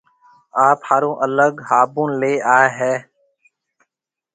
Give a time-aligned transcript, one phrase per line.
[0.67, 2.93] آپ هآرون الگ هابُڻ ليَ آيا هيَ۔